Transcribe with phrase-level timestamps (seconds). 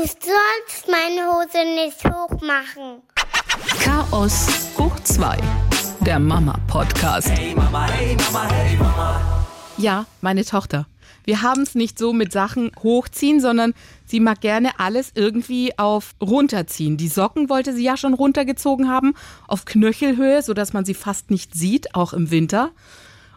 [0.00, 3.02] Du sollst meine Hose nicht hochmachen.
[3.84, 4.46] Chaos
[4.78, 5.36] hoch 2,
[6.00, 7.28] der Mama-Podcast.
[7.28, 9.20] Hey Mama, hey Mama, hey Mama.
[9.76, 10.86] Ja, meine Tochter.
[11.24, 13.74] Wir haben es nicht so mit Sachen hochziehen, sondern
[14.06, 16.96] sie mag gerne alles irgendwie auf runterziehen.
[16.96, 19.14] Die Socken wollte sie ja schon runtergezogen haben,
[19.48, 22.70] auf Knöchelhöhe, sodass man sie fast nicht sieht, auch im Winter.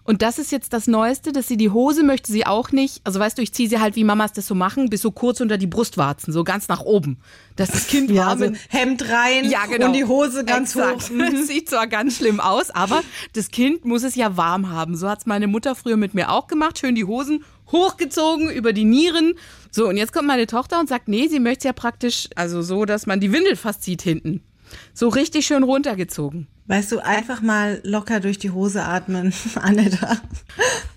[0.05, 2.99] Und das ist jetzt das Neueste, dass sie die Hose möchte sie auch nicht.
[3.05, 5.39] Also weißt du, ich ziehe sie halt, wie Mamas das so machen, bis so kurz
[5.39, 7.17] unter die Brustwarzen, so ganz nach oben.
[7.55, 9.85] Dass das Kind Ja, warm so in- Hemd rein ja, genau.
[9.87, 11.03] und die Hose ganz Exakt.
[11.03, 11.09] hoch.
[11.09, 11.43] Mhm.
[11.47, 13.01] Sieht zwar ganz schlimm aus, aber
[13.33, 14.97] das Kind muss es ja warm haben.
[14.97, 16.79] So hat's meine Mutter früher mit mir auch gemacht.
[16.79, 19.35] Schön die Hosen hochgezogen über die Nieren.
[19.71, 22.85] So, und jetzt kommt meine Tochter und sagt, nee, sie möchte ja praktisch, also so,
[22.85, 24.43] dass man die Windel fast sieht hinten.
[24.93, 26.47] So richtig schön runtergezogen.
[26.67, 30.17] Weißt du, einfach mal locker durch die Hose atmen, Annetta.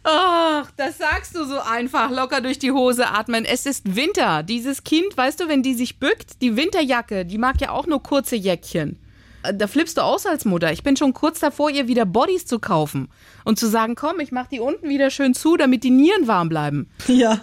[0.05, 3.45] Ach, das sagst du so einfach, locker durch die Hose atmen.
[3.45, 4.45] Es ist Winter.
[4.45, 8.01] Dieses Kind, weißt du, wenn die sich bückt, die Winterjacke, die mag ja auch nur
[8.03, 8.97] kurze Jäckchen.
[9.43, 10.71] Äh, Da flippst du aus als Mutter.
[10.73, 13.09] Ich bin schon kurz davor, ihr wieder Bodies zu kaufen
[13.45, 16.49] und zu sagen, komm, ich mach die unten wieder schön zu, damit die Nieren warm
[16.49, 16.89] bleiben.
[17.09, 17.41] Ja.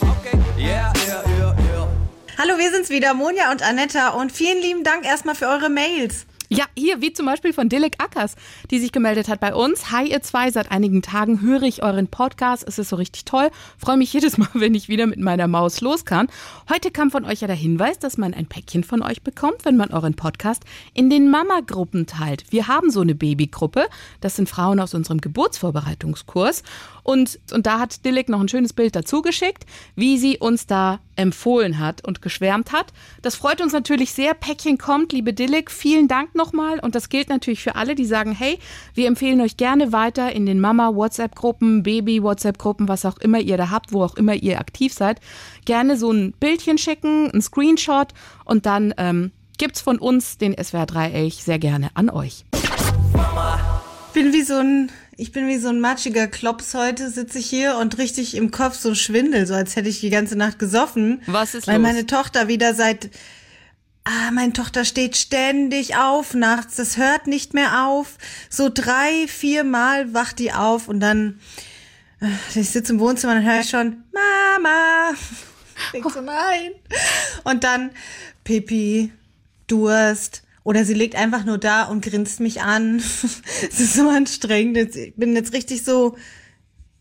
[0.00, 0.92] Okay, yeah.
[2.46, 4.10] Hallo, wir sind's wieder, Monja und Annetta.
[4.10, 6.26] Und vielen lieben Dank erstmal für eure Mails.
[6.50, 8.36] Ja, hier, wie zum Beispiel von Dilek Ackers,
[8.70, 9.90] die sich gemeldet hat bei uns.
[9.90, 12.62] Hi, ihr zwei, seit einigen Tagen höre ich euren Podcast.
[12.68, 13.50] Es ist so richtig toll.
[13.78, 16.28] Freue mich jedes Mal, wenn ich wieder mit meiner Maus los kann.
[16.70, 19.78] Heute kam von euch ja der Hinweis, dass man ein Päckchen von euch bekommt, wenn
[19.78, 22.44] man euren Podcast in den Mama-Gruppen teilt.
[22.50, 23.86] Wir haben so eine Babygruppe.
[24.20, 26.62] Das sind Frauen aus unserem Geburtsvorbereitungskurs.
[27.02, 29.64] Und, und da hat Dilek noch ein schönes Bild dazu geschickt,
[29.96, 32.92] wie sie uns da empfohlen hat und geschwärmt hat.
[33.22, 34.34] Das freut uns natürlich sehr.
[34.34, 35.70] Päckchen kommt, liebe Dilek.
[35.70, 36.80] Vielen Dank nochmal.
[36.80, 38.58] Und das gilt natürlich für alle, die sagen, hey,
[38.94, 43.92] wir empfehlen euch gerne weiter in den Mama-WhatsApp-Gruppen, Baby-WhatsApp-Gruppen, was auch immer ihr da habt,
[43.92, 45.20] wo auch immer ihr aktiv seid.
[45.64, 48.08] Gerne so ein Bildchen schicken, ein Screenshot
[48.44, 52.44] und dann ähm, gibt's von uns den SWR 3 Elch sehr gerne an euch.
[54.14, 57.76] bin wie so ein, ich bin wie so ein matschiger Klops heute, sitze ich hier
[57.76, 61.22] und richtig im Kopf so Schwindel, so als hätte ich die ganze Nacht gesoffen.
[61.26, 61.82] Was ist Weil los?
[61.82, 63.10] meine Tochter wieder seit,
[64.04, 68.18] ah, meine Tochter steht ständig auf nachts, das hört nicht mehr auf.
[68.50, 71.40] So drei, vier Mal wacht die auf und dann,
[72.20, 72.26] äh,
[72.58, 75.12] ich sitze im Wohnzimmer und höre ich schon, Mama.
[75.92, 76.72] Ich so, nein.
[77.44, 77.90] Und dann
[78.44, 79.12] Pipi,
[79.66, 80.43] Durst.
[80.64, 83.00] Oder sie liegt einfach nur da und grinst mich an.
[83.70, 84.96] Es ist so anstrengend.
[84.96, 86.16] Ich bin jetzt richtig so,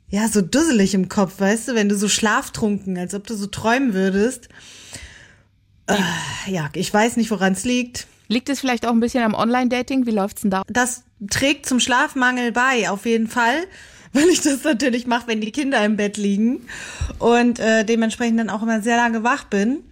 [0.10, 3.48] ja, so dusselig im Kopf, weißt du, wenn du so schlaftrunken, als ob du so
[3.48, 4.50] träumen würdest.
[5.88, 5.96] Äh,
[6.52, 8.08] ja, ich weiß nicht, woran es liegt.
[8.28, 10.06] Liegt es vielleicht auch ein bisschen am Online-Dating?
[10.06, 10.64] Wie läuft's denn da?
[10.68, 13.66] Das trägt zum Schlafmangel bei, auf jeden Fall.
[14.14, 16.68] Weil ich das natürlich mache, wenn die Kinder im Bett liegen
[17.18, 19.84] und äh, dementsprechend dann auch immer sehr lange wach bin.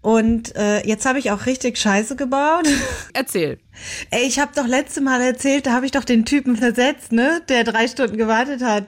[0.00, 2.68] Und äh, jetzt habe ich auch richtig Scheiße gebaut.
[3.14, 3.58] Erzähl.
[4.10, 7.42] Ey, ich habe doch letzte Mal erzählt, da habe ich doch den Typen versetzt, ne,
[7.48, 8.86] der drei Stunden gewartet hat.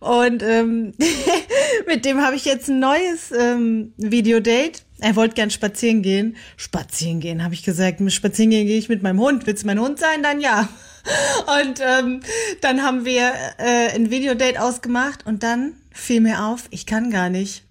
[0.00, 0.92] Und ähm,
[1.86, 4.82] mit dem habe ich jetzt ein neues ähm, Videodate.
[4.98, 6.36] Er wollte gern spazieren gehen.
[6.56, 8.00] Spazieren gehen, habe ich gesagt.
[8.00, 9.46] Mit Spazieren gehen gehe ich mit meinem Hund.
[9.46, 10.22] Willst du mein Hund sein?
[10.22, 10.68] Dann ja.
[11.62, 12.20] Und ähm,
[12.60, 17.30] dann haben wir äh, ein Videodate ausgemacht und dann fiel mir auf, ich kann gar
[17.30, 17.64] nicht.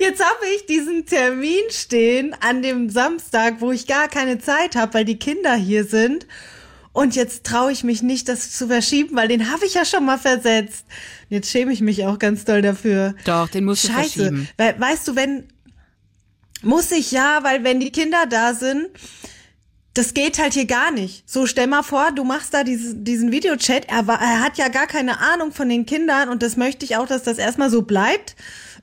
[0.00, 4.94] Jetzt habe ich diesen Termin stehen an dem Samstag, wo ich gar keine Zeit habe,
[4.94, 6.26] weil die Kinder hier sind.
[6.92, 10.04] Und jetzt traue ich mich nicht, das zu verschieben, weil den habe ich ja schon
[10.04, 10.86] mal versetzt.
[11.28, 13.14] Jetzt schäme ich mich auch ganz doll dafür.
[13.24, 14.12] Doch, den musst du Scheiße.
[14.12, 14.48] verschieben.
[14.56, 15.44] Weil, weißt du, wenn,
[16.62, 18.88] muss ich ja, weil wenn die Kinder da sind,
[19.92, 21.28] das geht halt hier gar nicht.
[21.28, 23.88] So, stell mal vor, du machst da diesen, diesen Videochat.
[23.88, 26.96] Er, war, er hat ja gar keine Ahnung von den Kindern und das möchte ich
[26.96, 28.36] auch, dass das erstmal so bleibt.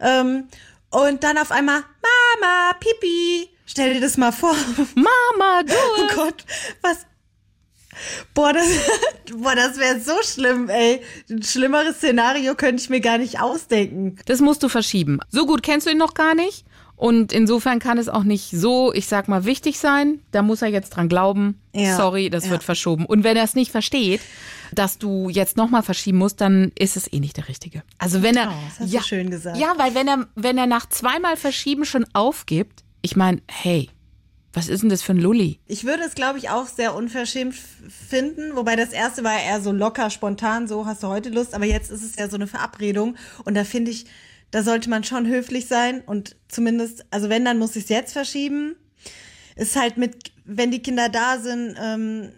[0.03, 0.47] Ähm,
[0.90, 3.50] und dann auf einmal, Mama, Pipi.
[3.66, 4.56] Stell dir das mal vor.
[4.96, 5.74] Mama, du!
[5.97, 6.46] Oh Gott,
[6.81, 7.06] was?
[8.34, 8.68] Boah, das,
[9.36, 11.02] boah, das wäre so schlimm, ey.
[11.30, 14.18] Ein schlimmeres Szenario könnte ich mir gar nicht ausdenken.
[14.25, 15.19] Das musst du verschieben.
[15.30, 16.66] So gut kennst du ihn noch gar nicht.
[17.03, 20.22] Und insofern kann es auch nicht so, ich sag mal, wichtig sein.
[20.32, 21.59] Da muss er jetzt dran glauben.
[21.73, 22.52] Ja, Sorry, das ja.
[22.52, 23.05] wird verschoben.
[23.05, 24.22] Und wenn er es nicht versteht,
[24.72, 27.84] dass du jetzt nochmal verschieben musst, dann ist es eh nicht der Richtige.
[27.97, 28.47] Also wenn er.
[28.47, 29.58] Oh, das hast du ja, schön gesagt.
[29.58, 33.90] Ja, weil wenn er, wenn er nach zweimal verschieben schon aufgibt, ich meine, hey,
[34.53, 35.59] was ist denn das für ein Lulli?
[35.67, 37.56] Ich würde es, glaube ich, auch sehr unverschämt
[37.90, 38.56] finden.
[38.56, 41.53] Wobei das erste war eher so locker, spontan, so hast du heute Lust.
[41.53, 43.17] Aber jetzt ist es ja so eine Verabredung.
[43.44, 44.06] Und da finde ich,
[44.53, 46.02] da sollte man schon höflich sein.
[46.05, 48.76] Und zumindest, also wenn, dann muss ich es jetzt verschieben.
[49.55, 52.29] Ist halt mit wenn die Kinder da sind, ähm,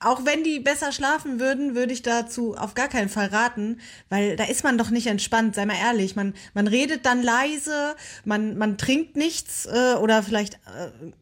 [0.00, 3.78] auch wenn die besser schlafen würden, würde ich dazu auf gar keinen Fall raten,
[4.08, 6.16] weil da ist man doch nicht entspannt, sei mal ehrlich.
[6.16, 7.94] Man, man redet dann leise,
[8.24, 10.54] man, man trinkt nichts äh, oder vielleicht.
[10.54, 11.12] Äh,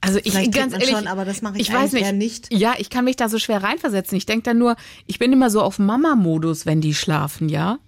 [0.00, 2.04] Also ich Vielleicht ganz ehrlich, schon, aber das mache ich ich weiß nicht.
[2.04, 2.52] eher nicht.
[2.52, 4.18] Ja, ich kann mich da so schwer reinversetzen.
[4.18, 7.78] Ich denke dann nur, ich bin immer so auf Mama-Modus, wenn die schlafen, ja.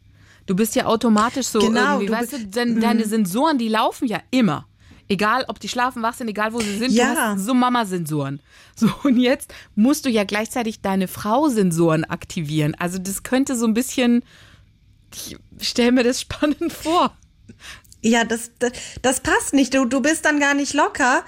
[0.51, 2.51] Du bist ja automatisch so Genau, irgendwie, du weißt du, bist- Mhm.
[2.51, 4.67] denn deine Sensoren, die laufen ja immer.
[5.07, 7.15] Egal, ob die schlafen, wach sind, egal wo sie sind, Ja.
[7.15, 8.41] du hast so Mama-Sensoren.
[8.75, 12.75] So, und jetzt musst du ja gleichzeitig deine Frau-Sensoren aktivieren.
[12.77, 14.25] Also das könnte so ein bisschen,
[15.15, 17.17] ich stell mir das spannend vor.
[18.03, 18.73] Ja, das, das,
[19.03, 19.73] das passt nicht.
[19.73, 21.23] Du, du bist dann gar nicht locker.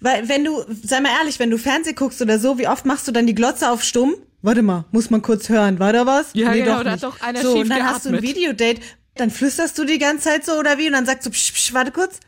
[0.00, 3.08] Weil, wenn du, sei mal ehrlich, wenn du Fernseh guckst oder so, wie oft machst
[3.08, 4.14] du dann die Glotze auf stumm?
[4.42, 5.78] Warte mal, muss man kurz hören.
[5.78, 6.28] War da was?
[6.34, 8.36] Ja, genau, doch da hat doch einer So, schief und dann hast du ein geatmet.
[8.36, 8.80] Videodate,
[9.16, 10.86] dann flüsterst du die ganze Zeit so oder wie?
[10.86, 12.20] Und dann sagst du, psch, psch, warte kurz.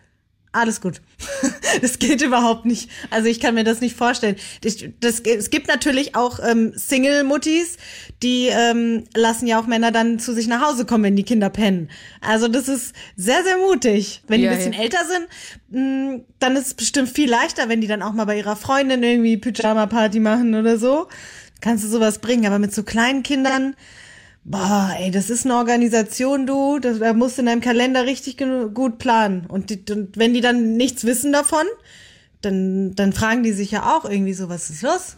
[0.54, 1.00] Alles gut.
[1.80, 2.90] Das geht überhaupt nicht.
[3.08, 4.36] Also ich kann mir das nicht vorstellen.
[4.60, 7.78] Das, das, es gibt natürlich auch ähm, Single-Muttis,
[8.22, 11.48] die ähm, lassen ja auch Männer dann zu sich nach Hause kommen, wenn die Kinder
[11.48, 11.88] pennen.
[12.20, 14.22] Also das ist sehr, sehr mutig.
[14.28, 14.80] Wenn die Ja, ein bisschen ja.
[14.80, 15.28] älter sind,
[15.70, 19.02] mh, dann ist es bestimmt viel leichter, wenn die dann auch mal bei ihrer Freundin
[19.02, 21.08] irgendwie Pyjama-Party machen oder so.
[21.62, 22.44] Kannst du sowas bringen.
[22.44, 23.74] Aber mit so kleinen Kindern,
[24.44, 26.78] boah, ey, das ist eine Organisation, du.
[26.78, 28.36] Das, da musst du in deinem Kalender richtig
[28.74, 29.46] gut planen.
[29.46, 31.64] Und, die, und wenn die dann nichts wissen davon,
[32.42, 35.16] dann, dann fragen die sich ja auch irgendwie so, was ist los?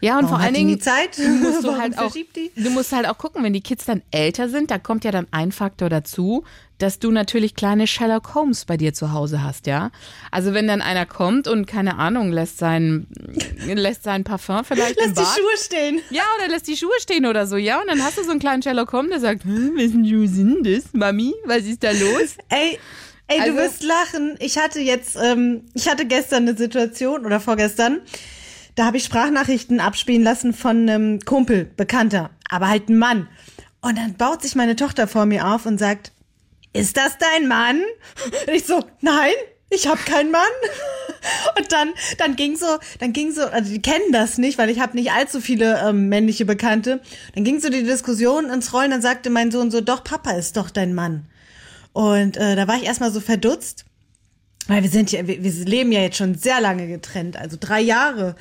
[0.00, 1.18] Ja, und Warum vor allen Dingen Zeit?
[1.42, 2.14] musst du halt auch,
[2.56, 5.26] du musst halt auch gucken, wenn die Kids dann älter sind, da kommt ja dann
[5.30, 6.44] ein Faktor dazu,
[6.78, 9.90] dass du natürlich kleine Sherlock Holmes bei dir zu Hause hast, ja.
[10.32, 13.06] Also wenn dann einer kommt und keine Ahnung lässt sein
[13.66, 16.00] lässt sein Parfum vielleicht im Lass die Bad, Schuhe stehen.
[16.10, 17.80] ja oder lässt die Schuhe stehen oder so, ja.
[17.80, 20.66] Und dann hast du so einen kleinen Sherlock Holmes, der sagt, "Hä, wessen Schuhe sind
[20.66, 21.32] das, Mami?
[21.44, 22.36] Was ist da los?
[22.48, 22.78] Ey,
[23.28, 24.34] ey, Also- du wirst lachen.
[24.40, 28.00] Ich hatte jetzt, ähm, ich hatte gestern eine Situation oder vorgestern,
[28.74, 33.28] da habe ich Sprachnachrichten abspielen lassen von einem Kumpel, Bekannter, aber halt ein Mann.
[33.80, 36.12] Und dann baut sich meine Tochter vor mir auf und sagt,
[36.72, 37.82] ist das dein Mann?
[38.46, 39.32] Und ich so, nein,
[39.70, 40.42] ich habe keinen Mann.
[41.58, 42.66] Und dann, dann ging so,
[42.98, 46.08] dann ging so, also die kennen das nicht, weil ich habe nicht allzu viele ähm,
[46.08, 47.00] männliche Bekannte.
[47.34, 50.56] Dann ging so die Diskussion ins Rollen, dann sagte mein Sohn so, doch, Papa ist
[50.56, 51.26] doch dein Mann.
[51.92, 53.86] Und äh, da war ich erstmal so verdutzt,
[54.68, 57.80] weil wir sind ja, wir, wir leben ja jetzt schon sehr lange getrennt, also drei
[57.80, 58.34] Jahre.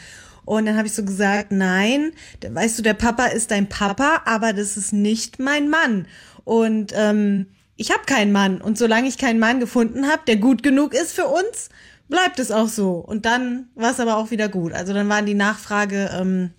[0.45, 2.11] Und dann habe ich so gesagt, nein,
[2.47, 6.05] weißt du, der Papa ist dein Papa, aber das ist nicht mein Mann.
[6.43, 7.47] Und ähm,
[7.77, 8.59] ich habe keinen Mann.
[8.61, 11.69] Und solange ich keinen Mann gefunden habe, der gut genug ist für uns,
[12.09, 12.95] bleibt es auch so.
[12.95, 14.73] Und dann war es aber auch wieder gut.
[14.73, 16.51] Also dann waren die Nachfrage, ähm,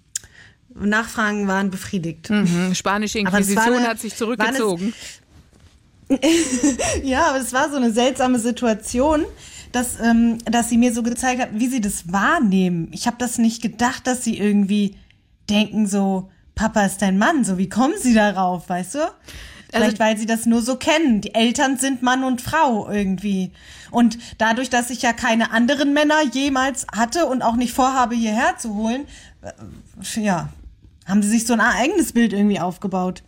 [0.74, 2.30] Nachfragen waren befriedigt.
[2.30, 4.94] Hm, Spanische es Inquisition eine- hat sich zurückgezogen.
[7.02, 9.24] Ja, aber es war so eine seltsame Situation,
[9.74, 12.88] dass, ähm, dass sie mir so gezeigt hat, wie sie das wahrnehmen.
[12.92, 14.96] Ich habe das nicht gedacht, dass sie irgendwie
[15.50, 17.44] denken so, Papa ist dein Mann.
[17.44, 18.98] So, wie kommen sie darauf, weißt du?
[19.72, 21.20] Vielleicht, weil sie das nur so kennen.
[21.20, 23.50] Die Eltern sind Mann und Frau irgendwie.
[23.90, 28.56] Und dadurch, dass ich ja keine anderen Männer jemals hatte und auch nicht vorhabe, hierher
[28.56, 29.06] zu holen,
[29.42, 30.50] äh, ja,
[31.06, 33.24] haben sie sich so ein eigenes Bild irgendwie aufgebaut.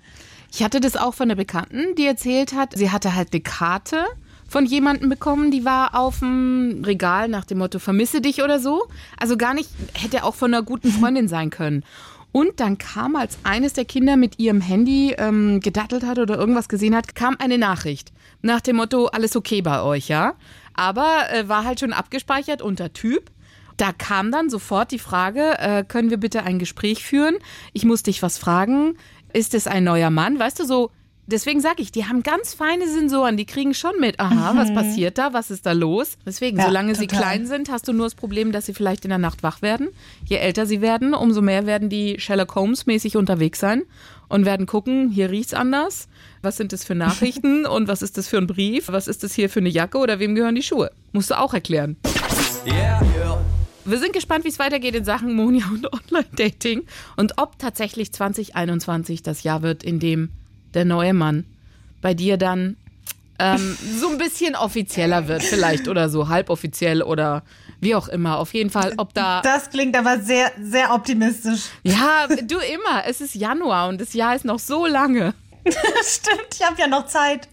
[0.53, 4.05] Ich hatte das auch von einer Bekannten, die erzählt hat, sie hatte halt eine Karte
[4.49, 8.87] von jemandem bekommen, die war auf dem Regal nach dem Motto vermisse dich oder so.
[9.19, 11.85] Also gar nicht, hätte auch von einer guten Freundin sein können.
[12.33, 16.69] Und dann kam, als eines der Kinder mit ihrem Handy ähm, gedattelt hat oder irgendwas
[16.69, 18.13] gesehen hat, kam eine Nachricht
[18.43, 20.35] nach dem Motto, alles okay bei euch, ja?
[20.75, 23.31] Aber äh, war halt schon abgespeichert unter Typ.
[23.79, 27.37] Da kam dann sofort die Frage, äh, können wir bitte ein Gespräch führen?
[27.73, 28.97] Ich muss dich was fragen.
[29.33, 30.39] Ist es ein neuer Mann?
[30.39, 30.91] Weißt du, so,
[31.27, 35.19] deswegen sage ich, die haben ganz feine Sensoren, die kriegen schon mit, aha, was passiert
[35.19, 36.19] da, was ist da los?
[36.27, 37.23] Deswegen, Ja, solange sie total.
[37.23, 39.89] klein sind, hast du nur das Problem, dass sie vielleicht in der Nacht wach werden.
[40.25, 43.83] Je älter sie werden, umso mehr werden die Sherlock Holmes mäßig unterwegs sein
[44.29, 46.09] und werden gucken, hier riecht's anders.
[46.43, 48.89] Was sind das für Nachrichten und was ist das für ein Brief?
[48.89, 50.91] Was ist das hier für eine Jacke oder wem gehören die Schuhe?
[51.13, 51.97] Musst du auch erklären.
[52.67, 53.39] Yeah, yeah.
[53.85, 56.83] Wir sind gespannt, wie es weitergeht in Sachen Monja und Online-Dating
[57.17, 60.31] und ob tatsächlich 2021 das Jahr wird, in dem
[60.77, 61.45] der neue Mann
[62.01, 62.77] bei dir dann
[63.41, 67.43] ähm, so ein bisschen offizieller wird, vielleicht oder so halboffiziell oder
[67.81, 68.39] wie auch immer.
[68.39, 69.43] Auf jeden Fall, ob da.
[69.43, 71.65] Das klingt aber sehr, sehr optimistisch.
[71.83, 73.05] Ja, du immer.
[73.07, 75.35] Es ist Januar und das Jahr ist noch so lange.
[75.65, 77.49] Stimmt, ich habe ja noch Zeit.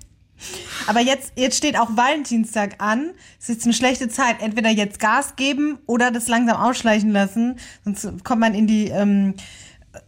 [0.87, 3.11] Aber jetzt, jetzt steht auch Valentinstag an.
[3.39, 4.41] Es ist eine schlechte Zeit.
[4.41, 7.57] Entweder jetzt Gas geben oder das langsam ausschleichen lassen.
[7.85, 9.35] Sonst kommt man in die ähm,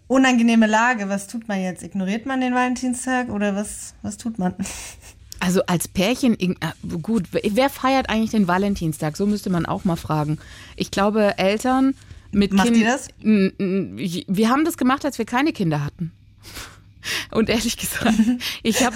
[0.08, 1.10] unangenehme Lage.
[1.10, 1.84] Was tut man jetzt?
[1.84, 4.54] Ignoriert man den Valentinstag oder was, was tut man?
[5.42, 6.56] Also als Pärchen, äh,
[7.04, 9.16] gut, wer feiert eigentlich den Valentinstag?
[9.18, 10.40] So müsste man auch mal fragen.
[10.76, 11.94] Ich glaube, Eltern
[12.32, 13.10] Mit Macht Kind- ihr das?
[13.20, 16.14] Wir haben das gemacht, als wir keine Kinder hatten.
[17.32, 18.16] Und ehrlich gesagt,
[18.64, 18.96] ich habe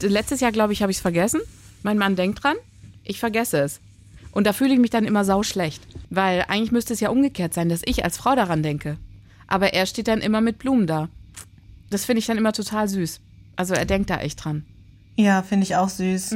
[0.00, 1.40] letztes Jahr, glaube ich, habe ich es vergessen.
[1.82, 2.56] Mein Mann denkt dran,
[3.04, 3.80] ich vergesse es.
[4.30, 7.52] Und da fühle ich mich dann immer sau schlecht, weil eigentlich müsste es ja umgekehrt
[7.52, 8.98] sein, dass ich als Frau daran denke.
[9.46, 11.08] Aber er steht dann immer mit Blumen da.
[11.90, 13.20] Das finde ich dann immer total süß.
[13.56, 14.64] Also er denkt da echt dran.
[15.16, 16.34] Ja, finde ich auch süß.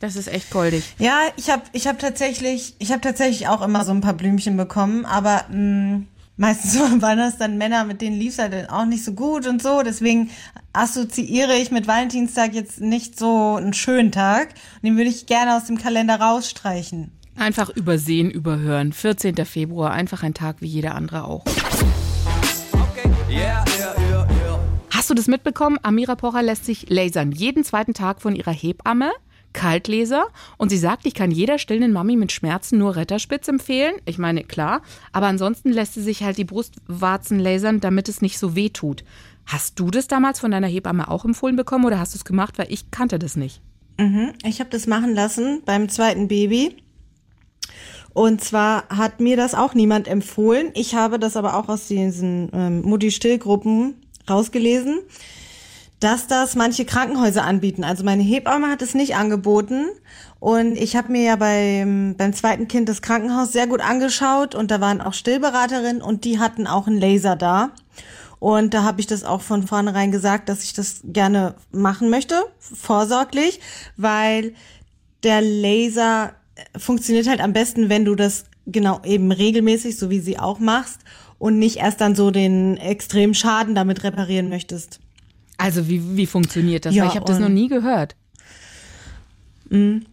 [0.00, 0.84] Das ist echt goldig.
[0.98, 4.56] Ja, ich habe ich hab tatsächlich, ich habe tatsächlich auch immer so ein paar Blümchen
[4.56, 6.02] bekommen, aber mh,
[6.36, 9.82] meistens waren das dann Männer, mit denen lief's halt auch nicht so gut und so.
[9.82, 10.30] Deswegen
[10.72, 14.48] assoziiere ich mit Valentinstag jetzt nicht so einen schönen Tag.
[14.76, 17.10] Und den würde ich gerne aus dem Kalender rausstreichen.
[17.36, 18.92] Einfach übersehen, überhören.
[18.92, 19.36] 14.
[19.44, 21.44] Februar, einfach ein Tag wie jeder andere auch.
[24.90, 25.78] Hast du das mitbekommen?
[25.82, 27.30] Amira Pocher lässt sich lasern.
[27.30, 29.12] Jeden zweiten Tag von ihrer Hebamme.
[29.52, 30.26] Kaltlaser.
[30.58, 33.94] Und sie sagt, ich kann jeder stillenden Mami mit Schmerzen nur Retterspitz empfehlen.
[34.04, 34.82] Ich meine, klar.
[35.12, 39.04] Aber ansonsten lässt sie sich halt die Brustwarzen lasern, damit es nicht so weh tut.
[39.46, 42.58] Hast du das damals von deiner Hebamme auch empfohlen bekommen oder hast du es gemacht?
[42.58, 43.62] Weil ich kannte das nicht.
[44.44, 46.76] Ich habe das machen lassen beim zweiten Baby.
[48.16, 50.70] Und zwar hat mir das auch niemand empfohlen.
[50.72, 53.94] Ich habe das aber auch aus diesen ähm, Mutti-Still-Gruppen
[54.26, 55.00] rausgelesen,
[56.00, 57.84] dass das manche Krankenhäuser anbieten.
[57.84, 59.88] Also meine Hebamme hat es nicht angeboten.
[60.40, 64.70] Und ich habe mir ja beim, beim zweiten Kind das Krankenhaus sehr gut angeschaut und
[64.70, 67.72] da waren auch Stillberaterinnen und die hatten auch einen Laser da.
[68.38, 72.44] Und da habe ich das auch von vornherein gesagt, dass ich das gerne machen möchte,
[72.60, 73.60] vorsorglich,
[73.98, 74.54] weil
[75.22, 76.32] der Laser
[76.76, 81.00] funktioniert halt am besten, wenn du das genau eben regelmäßig, so wie sie auch machst,
[81.38, 85.00] und nicht erst dann so den extremen Schaden damit reparieren möchtest.
[85.58, 86.94] Also wie, wie funktioniert das?
[86.94, 88.16] Ja, Weil ich habe das noch nie gehört.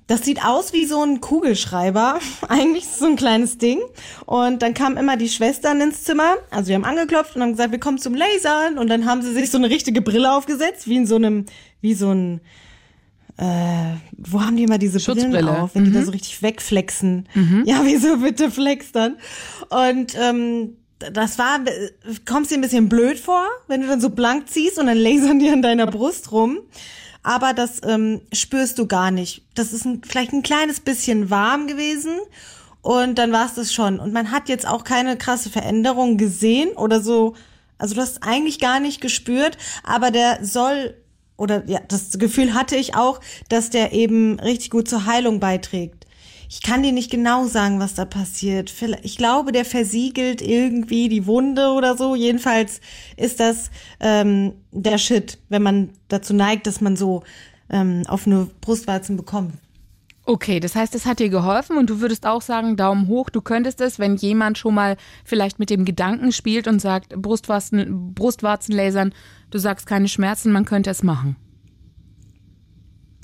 [0.08, 2.20] Das sieht aus wie so ein Kugelschreiber.
[2.50, 3.80] Eigentlich so ein kleines Ding.
[4.26, 6.36] Und dann kamen immer die Schwestern ins Zimmer.
[6.50, 8.80] Also wir haben angeklopft und haben gesagt, wir kommen zum Lasern.
[8.80, 11.46] Und dann haben sie sich so eine richtige Brille aufgesetzt, wie in so einem,
[11.82, 12.42] wie so ein,
[13.38, 15.62] äh, wo haben die immer diese Brillen Schutzbrille.
[15.62, 17.28] auf, wenn die da so richtig wegflexen?
[17.66, 19.18] Ja, wieso bitte flex dann?
[19.70, 20.78] Und ähm,
[21.12, 21.60] das war,
[22.26, 25.40] kommst dir ein bisschen blöd vor, wenn du dann so blank ziehst und dann lasern
[25.40, 26.60] die an deiner Brust rum.
[27.24, 29.44] Aber das ähm, spürst du gar nicht.
[29.56, 32.20] Das ist ein, vielleicht ein kleines bisschen warm gewesen
[32.82, 34.00] und dann war es das schon.
[34.00, 37.36] Und man hat jetzt auch keine krasse Veränderung gesehen oder so.
[37.78, 40.96] Also du hast eigentlich gar nicht gespürt, aber der soll
[41.38, 46.06] oder ja, das Gefühl hatte ich auch, dass der eben richtig gut zur Heilung beiträgt.
[46.50, 48.72] Ich kann dir nicht genau sagen, was da passiert.
[49.02, 52.16] Ich glaube, der versiegelt irgendwie die Wunde oder so.
[52.16, 52.80] Jedenfalls
[53.18, 57.24] ist das ähm, der Shit, wenn man dazu neigt, dass man so
[57.72, 59.54] ähm, offene Brustwarzen bekommt.
[60.26, 63.42] Okay, das heißt, es hat dir geholfen und du würdest auch sagen, Daumen hoch, du
[63.42, 68.74] könntest es, wenn jemand schon mal vielleicht mit dem Gedanken spielt und sagt, Brustwarzen, Brustwarzen
[68.74, 69.14] lasern,
[69.54, 71.36] du sagst keine Schmerzen, man könnte es machen.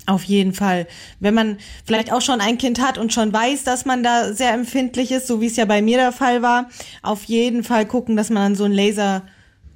[0.05, 0.87] Auf jeden Fall.
[1.19, 4.53] Wenn man vielleicht auch schon ein Kind hat und schon weiß, dass man da sehr
[4.53, 6.69] empfindlich ist, so wie es ja bei mir der Fall war,
[7.03, 9.23] auf jeden Fall gucken, dass man an so einen Laser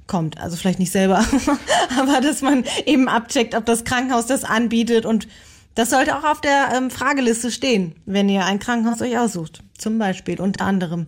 [0.06, 0.40] kommt.
[0.40, 1.24] Also vielleicht nicht selber,
[1.98, 5.28] aber dass man eben abcheckt, ob das Krankenhaus das anbietet und
[5.76, 9.62] das sollte auch auf der ähm, Frageliste stehen, wenn ihr ein Krankenhaus euch aussucht.
[9.76, 11.06] Zum Beispiel, unter anderem.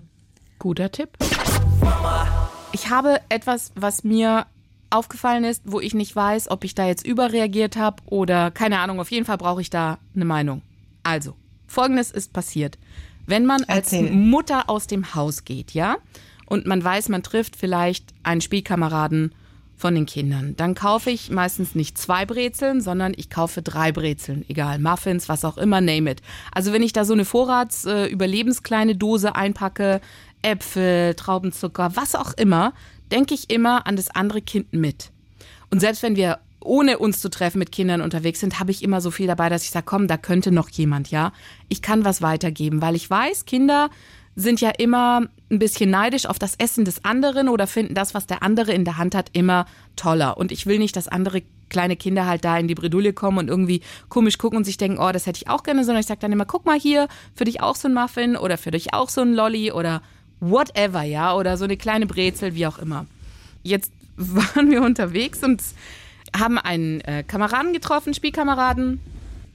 [0.58, 1.10] Guter Tipp.
[2.72, 4.46] Ich habe etwas, was mir
[4.90, 9.00] aufgefallen ist, wo ich nicht weiß, ob ich da jetzt überreagiert habe oder keine Ahnung.
[9.00, 10.62] Auf jeden Fall brauche ich da eine Meinung.
[11.02, 11.34] Also,
[11.66, 12.78] folgendes ist passiert.
[13.26, 14.10] Wenn man als Erzähl.
[14.12, 15.96] Mutter aus dem Haus geht, ja,
[16.46, 19.34] und man weiß, man trifft vielleicht einen Spielkameraden
[19.76, 24.44] von den Kindern, dann kaufe ich meistens nicht zwei Brezeln, sondern ich kaufe drei Brezeln,
[24.48, 26.22] egal, Muffins, was auch immer, name it.
[26.52, 30.00] Also wenn ich da so eine Vorrats äh, überlebenskleine Dose einpacke,
[30.40, 32.72] Äpfel, Traubenzucker, was auch immer,
[33.10, 35.10] denke ich immer an das andere Kind mit.
[35.70, 39.00] Und selbst wenn wir ohne uns zu treffen mit Kindern unterwegs sind, habe ich immer
[39.00, 41.32] so viel dabei, dass ich sage, komm, da könnte noch jemand, ja.
[41.68, 43.88] Ich kann was weitergeben, weil ich weiß, Kinder
[44.34, 48.26] sind ja immer ein bisschen neidisch auf das Essen des anderen oder finden das, was
[48.26, 49.64] der andere in der Hand hat, immer
[49.96, 50.36] toller.
[50.36, 53.48] Und ich will nicht, dass andere kleine Kinder halt da in die Bredouille kommen und
[53.48, 56.20] irgendwie komisch gucken und sich denken, oh, das hätte ich auch gerne, sondern ich sage
[56.20, 59.08] dann immer, guck mal hier, für dich auch so ein Muffin oder für dich auch
[59.08, 60.02] so ein Lolli oder
[60.40, 63.06] whatever, ja, oder so eine kleine Brezel, wie auch immer.
[63.62, 65.62] Jetzt waren wir unterwegs und
[66.36, 69.00] haben einen äh, Kameraden getroffen, Spielkameraden.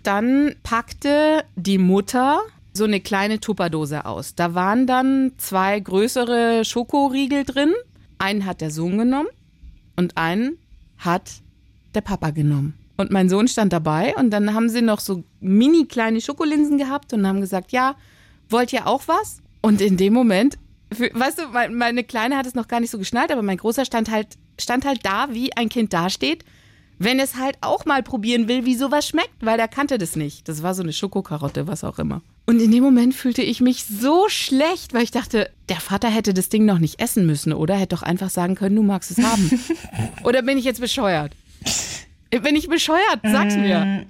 [0.03, 2.39] Dann packte die Mutter
[2.73, 4.35] so eine kleine Tupperdose aus.
[4.35, 7.73] Da waren dann zwei größere Schokoriegel drin.
[8.17, 9.27] Einen hat der Sohn genommen
[9.95, 10.57] und einen
[10.97, 11.31] hat
[11.93, 12.75] der Papa genommen.
[12.97, 17.13] Und mein Sohn stand dabei und dann haben sie noch so mini kleine Schokolinsen gehabt
[17.13, 17.95] und haben gesagt, ja,
[18.49, 19.41] wollt ihr auch was?
[19.61, 20.57] Und in dem Moment
[20.93, 23.57] für, weißt du, mein- meine Kleine hat es noch gar nicht so geschnallt, aber mein
[23.57, 24.27] Großer stand halt,
[24.59, 26.43] stand halt da, wie ein Kind dasteht,
[26.99, 30.47] wenn es halt auch mal probieren will, wie sowas schmeckt, weil er kannte das nicht.
[30.47, 32.21] Das war so eine Schokokarotte, was auch immer.
[32.45, 36.33] Und in dem Moment fühlte ich mich so schlecht, weil ich dachte, der Vater hätte
[36.33, 37.75] das Ding noch nicht essen müssen, oder?
[37.75, 39.49] Hätte doch einfach sagen können, du magst es haben.
[40.23, 41.31] oder bin ich jetzt bescheuert?
[42.29, 43.19] Bin ich bescheuert?
[43.23, 44.05] Sag's mir.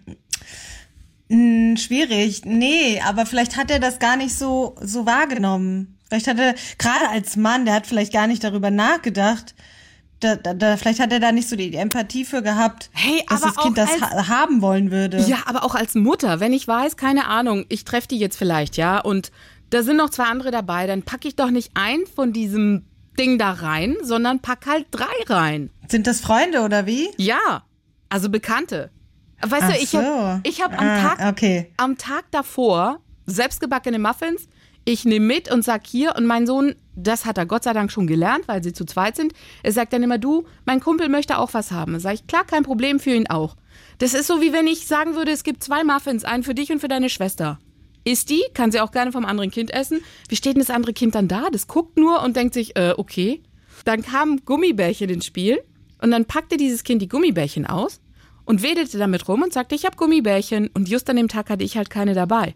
[1.30, 2.42] Hm, schwierig.
[2.46, 5.98] Nee, aber vielleicht hat er das gar nicht so, so wahrgenommen.
[6.12, 9.56] Vielleicht hat er, gerade als Mann, der hat vielleicht gar nicht darüber nachgedacht.
[10.20, 13.40] Da, da, da, vielleicht hat er da nicht so die Empathie für gehabt, Hey, dass
[13.40, 15.20] das Kind das als- ha haben wollen würde.
[15.22, 18.76] Ja, aber auch als Mutter, wenn ich weiß, keine Ahnung, ich treffe die jetzt vielleicht,
[18.76, 19.32] ja, und
[19.70, 22.86] da sind noch zwei andere dabei, dann packe ich doch nicht ein von diesem
[23.18, 25.70] Ding da rein, sondern pack halt drei rein.
[25.88, 27.08] Sind das Freunde oder wie?
[27.16, 27.64] Ja,
[28.10, 28.90] also Bekannte.
[29.42, 29.98] Weißt Ach du, ich so.
[30.00, 31.72] habe ich hab am, Ah, Tag, okay.
[31.78, 34.48] am Tag davor selbstgebackene Muffins.
[34.84, 37.92] Ich nehme mit und sag hier, und mein Sohn, das hat er Gott sei Dank
[37.92, 39.34] schon gelernt, weil sie zu zweit sind.
[39.62, 42.00] Er sagt dann immer, du, mein Kumpel möchte auch was haben.
[42.00, 43.56] Sag ich, klar, kein Problem für ihn auch.
[44.00, 46.72] Das ist so, wie wenn ich sagen würde, es gibt zwei Muffins, einen für dich
[46.72, 47.60] und für deine Schwester.
[48.04, 50.00] Isst die, kann sie auch gerne vom anderen Kind essen.
[50.28, 51.50] Wie steht denn das andere Kind dann da?
[51.52, 53.44] Das guckt nur und denkt sich, äh, okay.
[53.86, 55.62] Dann kam Gummibärchen ins Spiel
[56.02, 58.02] und dann packte dieses Kind die Gummibärchen aus
[58.46, 60.70] und wedelte damit rum und sagte, ich habe Gummibärchen.
[60.74, 62.56] Und just an dem Tag hatte ich halt keine dabei.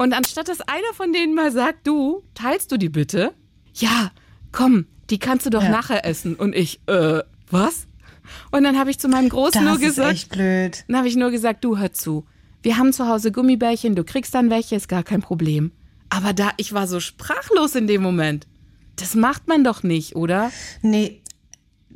[0.00, 3.34] Und anstatt dass einer von denen mal sagt, du, teilst du die bitte?
[3.74, 4.12] Ja,
[4.50, 5.68] komm, die kannst du doch Ja.
[5.68, 6.36] nachher essen.
[6.36, 7.86] Und ich, äh, was?
[8.50, 10.84] Und dann habe ich zu meinem Großen Das nur ist gesagt, echt blöd.
[10.88, 12.24] dann habe ich nur gesagt, du hör zu.
[12.62, 15.70] Wir haben zu Hause Gummibärchen, du kriegst dann welche, ist gar kein Problem.
[16.08, 18.46] Aber da, ich war so sprachlos in dem Moment.
[18.96, 20.50] Das macht man doch nicht, oder?
[20.82, 21.19] Nee,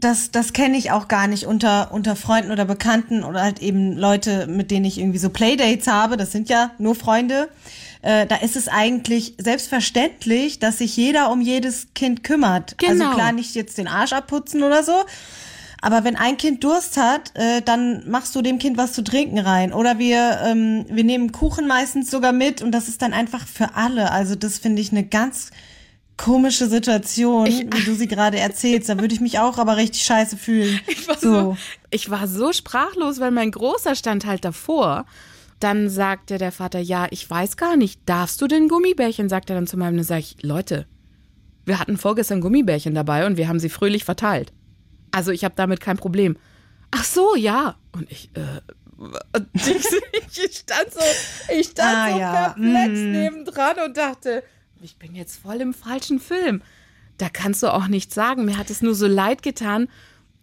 [0.05, 3.97] das, das kenne ich auch gar nicht unter, unter Freunden oder Bekannten oder halt eben
[3.97, 6.17] Leute, mit denen ich irgendwie so Playdates habe.
[6.17, 7.49] Das sind ja nur Freunde.
[8.03, 12.77] Äh, da ist es eigentlich selbstverständlich, dass sich jeder um jedes Kind kümmert.
[12.77, 13.07] Genau.
[13.07, 14.93] Also klar, nicht jetzt den Arsch abputzen oder so.
[15.81, 19.39] Aber wenn ein Kind Durst hat, äh, dann machst du dem Kind was zu trinken
[19.39, 19.73] rein.
[19.73, 23.75] Oder wir, ähm, wir nehmen Kuchen meistens sogar mit und das ist dann einfach für
[23.75, 24.11] alle.
[24.11, 25.51] Also das finde ich eine ganz
[26.16, 28.88] komische Situation, wie du sie gerade erzählst.
[28.88, 30.81] Da würde ich mich auch aber richtig scheiße fühlen.
[30.87, 31.57] Ich war so.
[31.90, 35.07] ich war so sprachlos, weil mein Großer stand halt davor.
[35.61, 39.29] Dann sagte der Vater, ja, ich weiß gar nicht, darfst du denn Gummibärchen?
[39.29, 40.87] Sagt er dann zu meinem, dann sag ich, Leute,
[41.64, 44.53] wir hatten vorgestern Gummibärchen dabei und wir haben sie fröhlich verteilt.
[45.11, 46.37] Also ich habe damit kein Problem.
[46.90, 47.77] Ach so, ja.
[47.92, 48.61] Und ich, äh,
[49.55, 49.64] ich,
[50.44, 51.00] ich stand so,
[51.53, 52.33] ich stand Ah, so ja.
[52.33, 54.42] perplex nebendran und dachte,
[54.85, 56.61] ich bin jetzt voll im falschen Film.
[57.16, 58.44] Da kannst du auch nichts sagen.
[58.44, 59.88] Mir hat es nur so leid getan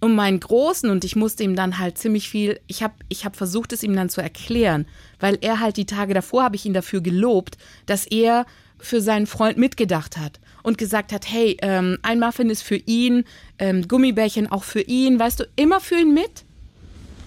[0.04, 3.36] um meinen Großen und ich musste ihm dann halt ziemlich viel, ich habe ich hab
[3.36, 4.88] versucht, es ihm dann zu erklären,
[5.20, 8.48] weil er halt die Tage davor habe ich ihn dafür gelobt, dass er
[8.80, 13.26] für seinen Freund mitgedacht hat und gesagt hat, hey, ähm, ein Muffin ist für ihn,
[13.60, 16.46] ähm, Gummibärchen auch für ihn, weißt du, immer für ihn mit.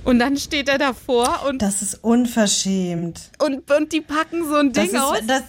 [0.03, 3.31] Und dann steht er davor und, Das ist unverschämt.
[3.39, 5.21] und, und die packen so ein Das Ding aus.
[5.21, 5.43] ist, das,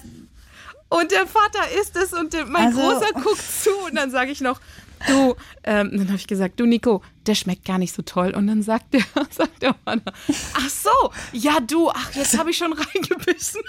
[0.90, 4.32] Und der Vater isst es und der, mein Also- Großer guckt zu und dann sage
[4.32, 4.60] ich noch,
[5.08, 8.34] du, ähm, dann habe ich gesagt, du Nico, der schmeckt gar nicht so toll.
[8.36, 10.14] Und dann sagt der, sagt der Vater,
[10.54, 13.62] ach so, ja du, ach jetzt habe ich schon reingebissen.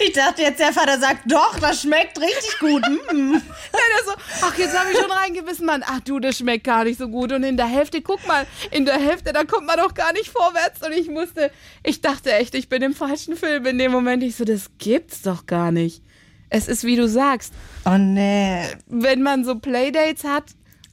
[0.00, 2.82] Ich dachte jetzt, der Vater sagt, doch, das schmeckt richtig gut.
[3.12, 3.34] Mm.
[3.34, 5.82] Er so, ach jetzt habe ich schon reingebissen, Mann.
[5.86, 7.32] Ach du, das schmeckt gar nicht so gut.
[7.32, 10.28] Und in der Hälfte, guck mal, in der Hälfte, da kommt man doch gar nicht
[10.28, 10.86] vorwärts.
[10.86, 11.50] Und ich musste,
[11.82, 14.22] ich dachte echt, ich bin im falschen Film in dem Moment.
[14.22, 16.02] Ich so, das gibt's doch gar nicht.
[16.50, 17.54] Es ist, wie du sagst,
[17.86, 18.66] Oh nee.
[18.86, 20.44] wenn man so Playdates hat,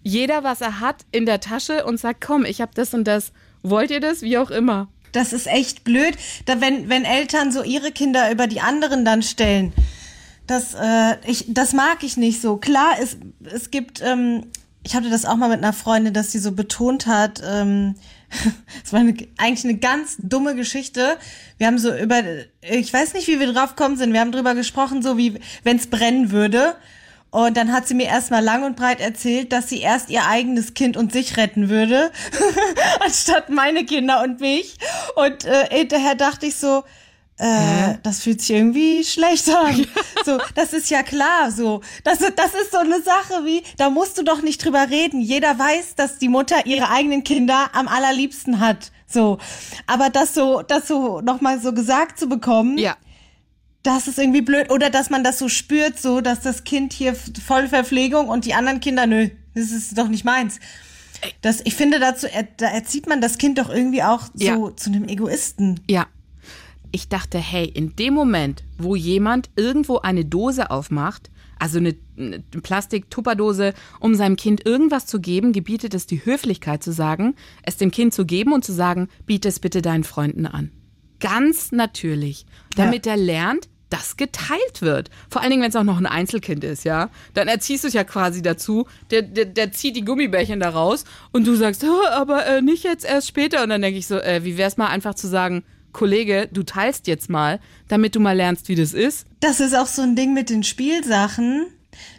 [0.03, 3.33] jeder, was er hat, in der Tasche und sagt, komm, ich habe das und das.
[3.61, 4.21] Wollt ihr das?
[4.21, 4.87] Wie auch immer.
[5.11, 9.21] Das ist echt blöd, da wenn, wenn Eltern so ihre Kinder über die anderen dann
[9.21, 9.73] stellen.
[10.47, 12.57] Das, äh, ich, das mag ich nicht so.
[12.57, 14.45] Klar, es, es gibt, ähm,
[14.83, 17.95] ich hatte das auch mal mit einer Freundin, dass sie so betont hat, ähm,
[18.83, 21.17] es war eine, eigentlich eine ganz dumme Geschichte.
[21.57, 22.21] Wir haben so über,
[22.61, 25.77] ich weiß nicht, wie wir drauf gekommen sind, wir haben drüber gesprochen, so wie wenn
[25.77, 26.75] es brennen würde.
[27.31, 30.73] Und dann hat sie mir erstmal lang und breit erzählt, dass sie erst ihr eigenes
[30.73, 32.11] Kind und sich retten würde,
[33.05, 34.77] anstatt meine Kinder und mich.
[35.15, 36.83] Und äh, hinterher dachte ich so,
[37.37, 39.87] äh, das fühlt sich irgendwie schlecht an.
[40.25, 41.81] So, das ist ja klar, so.
[42.03, 45.21] Das, das ist so eine Sache wie, da musst du doch nicht drüber reden.
[45.21, 48.91] Jeder weiß, dass die Mutter ihre eigenen Kinder am allerliebsten hat.
[49.07, 49.37] So.
[49.87, 52.97] Aber das so, das so nochmal so gesagt zu bekommen, Ja.
[53.83, 54.71] Das ist irgendwie blöd.
[54.71, 58.53] Oder dass man das so spürt, so, dass das Kind hier voll Verpflegung und die
[58.53, 60.59] anderen Kinder, nö, das ist doch nicht meins.
[61.41, 64.75] Das, ich finde, dazu, da erzieht man das Kind doch irgendwie auch so Ja.
[64.75, 65.79] zu einem Egoisten.
[65.89, 66.07] Ja.
[66.91, 72.39] ich dachte, hey, in dem Moment, wo jemand irgendwo eine Dose aufmacht, also eine, eine
[72.39, 77.91] Plastik-Tupperdose, um seinem Kind irgendwas zu geben, gebietet es die Höflichkeit zu sagen, es dem
[77.91, 80.71] Kind zu geben und zu sagen, biete es bitte deinen Freunden an.
[81.19, 85.09] Ganz natürlich, damit er lernt, dass geteilt wird.
[85.29, 87.09] Vor allen Dingen, wenn es auch noch ein Einzelkind ist, ja.
[87.33, 91.05] Dann erziehst du es ja quasi dazu, der, der, der zieht die Gummibärchen da raus
[91.31, 93.63] und du sagst, oh, aber äh, nicht jetzt erst später.
[93.63, 97.07] Und dann denke ich so, äh, wie wär's mal einfach zu sagen, Kollege, du teilst
[97.07, 99.25] jetzt mal, damit du mal lernst, wie das ist.
[99.39, 101.65] Das ist auch so ein Ding mit den Spielsachen.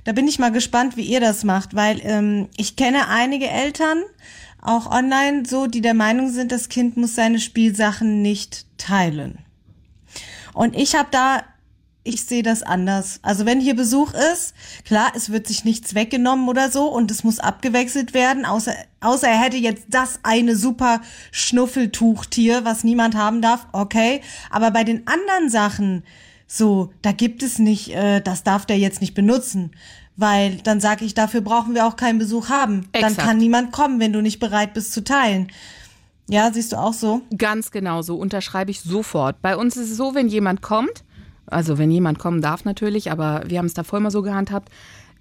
[0.04, 4.02] Da bin ich mal gespannt, wie ihr das macht, weil ähm, ich kenne einige Eltern,
[4.62, 9.38] auch online, so, die der Meinung sind, das Kind muss seine Spielsachen nicht teilen.
[10.52, 11.42] Und ich habe da
[12.02, 13.20] ich sehe das anders.
[13.22, 17.24] Also wenn hier Besuch ist, klar, es wird sich nichts weggenommen oder so und es
[17.24, 23.42] muss abgewechselt werden, außer, außer er hätte jetzt das eine super Schnuffeltuchtier, was niemand haben
[23.42, 24.22] darf, okay.
[24.48, 26.02] Aber bei den anderen Sachen,
[26.46, 29.72] so, da gibt es nicht, äh, das darf der jetzt nicht benutzen.
[30.20, 32.86] Weil dann sage ich, dafür brauchen wir auch keinen Besuch haben.
[32.92, 33.16] Exakt.
[33.18, 35.50] Dann kann niemand kommen, wenn du nicht bereit bist zu teilen.
[36.28, 37.22] Ja, siehst du auch so?
[37.38, 39.40] Ganz genau so, unterschreibe ich sofort.
[39.40, 41.04] Bei uns ist es so, wenn jemand kommt,
[41.46, 44.68] also wenn jemand kommen darf natürlich, aber wir haben es davor immer so gehandhabt.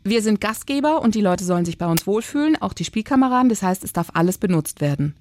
[0.03, 3.47] Wir sind Gastgeber und die Leute sollen sich bei uns wohlfühlen, auch die Spielkameraden.
[3.47, 5.15] Das heißt, es darf alles benutzt werden.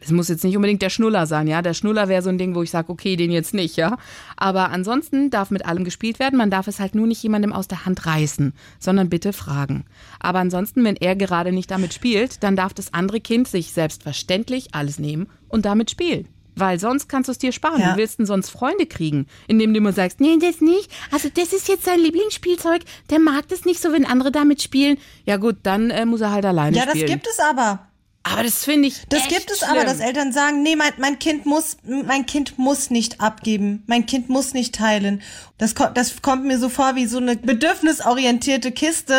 [0.00, 1.62] Es muss jetzt nicht unbedingt der Schnuller sein, ja.
[1.62, 3.96] Der Schnuller wäre so ein Ding, wo ich sage, okay, den jetzt nicht, ja.
[4.36, 6.36] Aber ansonsten darf mit allem gespielt werden.
[6.36, 9.84] Man darf es halt nur nicht jemandem aus der Hand reißen, sondern bitte fragen.
[10.20, 14.74] Aber ansonsten, wenn er gerade nicht damit spielt, dann darf das andere Kind sich selbstverständlich
[14.74, 16.28] alles nehmen und damit spielen.
[16.56, 17.80] Weil sonst kannst du es dir sparen.
[17.80, 17.92] Ja.
[17.92, 20.90] Du willst denn sonst Freunde kriegen, indem du immer sagst, nee, das nicht.
[21.12, 22.82] Also das ist jetzt sein Lieblingsspielzeug.
[23.10, 24.98] Der mag das nicht so, wenn andere damit spielen.
[25.24, 27.06] Ja gut, dann äh, muss er halt alleine Ja, das spielen.
[27.12, 27.87] gibt es aber.
[28.24, 29.70] Aber das finde ich Das gibt es schlimm.
[29.70, 34.04] aber, dass Eltern sagen, nee, mein, mein Kind muss, mein Kind muss nicht abgeben, mein
[34.06, 35.22] Kind muss nicht teilen.
[35.56, 39.14] Das, ko- das kommt mir so vor wie so eine bedürfnisorientierte Kiste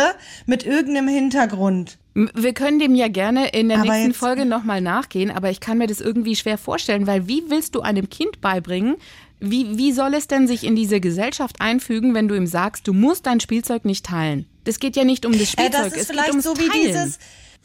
[0.46, 1.98] mit irgendeinem Hintergrund.
[2.14, 5.60] Wir können dem ja gerne in der Aber nächsten jetzt- Folge nochmal nachgehen, aber ich
[5.60, 8.96] kann mir das irgendwie schwer vorstellen, weil wie willst du einem Kind beibringen,
[9.40, 12.94] wie, wie soll es denn sich in diese Gesellschaft einfügen, wenn du ihm sagst, du
[12.94, 14.46] musst dein Spielzeug nicht teilen?
[14.66, 16.58] Das geht ja nicht um das Äh, Spielzeug, das es ist geht vielleicht ums so
[16.58, 16.86] wie Teilen.
[16.88, 17.20] dieses,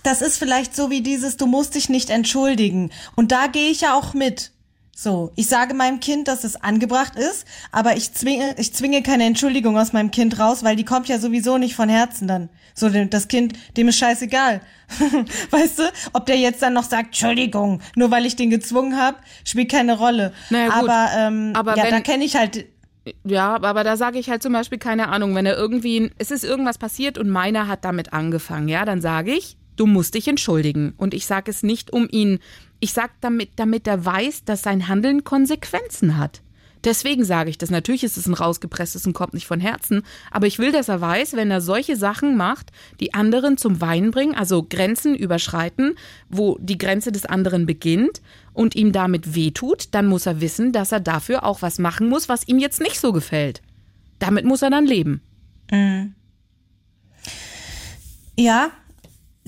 [0.05, 2.90] das ist vielleicht so wie dieses, du musst dich nicht entschuldigen.
[3.17, 4.53] Und da gehe ich ja auch mit.
[4.97, 9.25] So, ich sage meinem Kind, dass es angebracht ist, aber ich zwinge, ich zwinge keine
[9.25, 12.49] Entschuldigung aus meinem Kind raus, weil die kommt ja sowieso nicht von Herzen dann.
[12.75, 14.61] So, das Kind, dem ist scheißegal.
[15.51, 19.17] weißt du, ob der jetzt dann noch sagt, Entschuldigung, nur weil ich den gezwungen habe,
[19.45, 20.33] spielt keine Rolle.
[20.51, 20.88] Naja, gut.
[20.88, 22.67] Aber, ähm, Aber ja, da kenne ich halt,
[23.25, 26.45] Ja, aber da sage ich halt zum Beispiel keine Ahnung, wenn er irgendwie, es ist
[26.45, 30.95] irgendwas passiert und meiner hat damit angefangen, ja, dann sage ich, du musst dich entschuldigen.
[30.97, 32.39] Und ich sage es nicht um ihn,
[32.81, 36.43] ich sage damit, damit er weiß, dass sein Handeln Konsequenzen hat.
[36.85, 37.71] Deswegen sage ich das.
[37.71, 40.03] Natürlich ist es ein rausgepresstes und kommt nicht von Herzen.
[40.31, 44.11] Aber ich will, dass er weiß, wenn er solche Sachen macht, die anderen zum Weinen
[44.11, 45.95] bringen, also Grenzen überschreiten,
[46.29, 48.21] wo die Grenze des anderen beginnt
[48.53, 52.29] und ihm damit wehtut, dann muss er wissen, dass er dafür auch was machen muss,
[52.29, 53.63] was ihm jetzt nicht so gefällt.
[54.19, 55.23] Damit muss er dann leben.
[58.37, 58.71] Ja,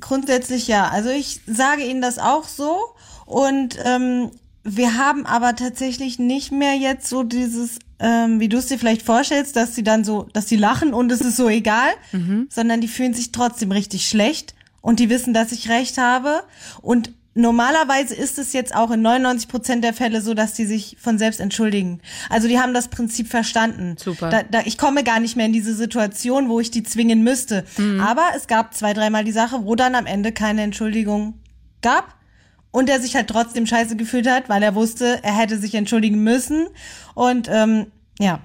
[0.06, 0.88] grundsätzlich ja.
[0.88, 2.78] Also ich sage Ihnen das auch so.
[3.26, 4.30] Und ähm,
[4.62, 9.02] wir haben aber tatsächlich nicht mehr jetzt so dieses, ähm, wie du es dir vielleicht
[9.02, 11.90] vorstellst, dass sie dann so, dass sie lachen und es ist so egal,
[12.48, 16.42] sondern die fühlen sich trotzdem richtig schlecht und die wissen, dass ich recht habe.
[16.82, 20.96] Und normalerweise ist es jetzt auch in 99 Prozent der Fälle so, dass die sich
[21.00, 22.00] von selbst entschuldigen.
[22.30, 23.96] Also die haben das Prinzip verstanden.
[23.98, 24.30] Super.
[24.30, 27.64] Da, da, ich komme gar nicht mehr in diese Situation, wo ich die zwingen müsste.
[28.00, 31.34] Aber es gab zwei, dreimal die Sache, wo dann am Ende keine Entschuldigung
[31.82, 32.16] gab
[32.70, 36.22] und er sich halt trotzdem scheiße gefühlt hat, weil er wusste, er hätte sich entschuldigen
[36.22, 36.66] müssen.
[37.14, 37.86] Und ähm,
[38.18, 38.40] ja,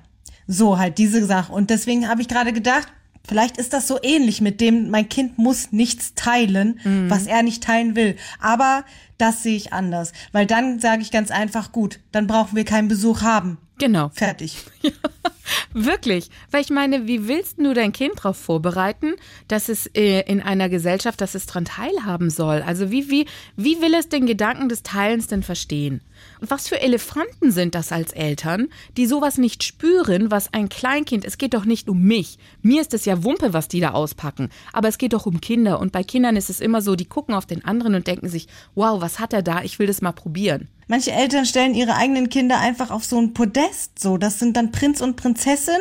[0.47, 1.51] so halt diese Sache.
[1.53, 2.87] Und deswegen habe ich gerade gedacht,
[3.27, 6.79] vielleicht ist das so ähnlich mit dem, mein Kind muss nichts teilen,
[7.09, 8.15] was er nicht teilen will.
[8.39, 8.83] Aber
[9.17, 10.13] das sehe ich anders.
[10.31, 13.57] Weil dann sage ich ganz einfach, gut, dann brauchen wir keinen Besuch haben.
[13.77, 14.09] Genau.
[14.13, 14.57] Fertig.
[15.73, 16.29] Wirklich.
[16.49, 19.13] Weil ich meine, wie willst du dein Kind darauf vorbereiten,
[19.47, 22.61] dass es äh, in einer Gesellschaft, dass es dran teilhaben soll?
[22.61, 26.01] Also wie, wie, wie will es den Gedanken des Teilens denn verstehen?
[26.39, 31.25] Und was für Elefanten sind das als Eltern, die sowas nicht spüren, was ein Kleinkind,
[31.25, 32.37] es geht doch nicht um mich.
[32.61, 34.49] Mir ist es ja Wumpe, was die da auspacken.
[34.73, 35.79] Aber es geht doch um Kinder.
[35.79, 38.47] Und bei Kindern ist es immer so, die gucken auf den anderen und denken sich,
[38.75, 39.61] wow, was hat er da?
[39.63, 40.67] Ich will das mal probieren.
[40.91, 44.17] Manche Eltern stellen ihre eigenen Kinder einfach auf so ein Podest, so.
[44.17, 45.79] Das sind dann Prinz und Prinzessin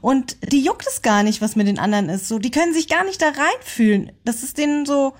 [0.00, 2.38] und die juckt es gar nicht, was mit den anderen ist, so.
[2.38, 4.12] Die können sich gar nicht da reinfühlen.
[4.24, 5.14] Das ist denen so,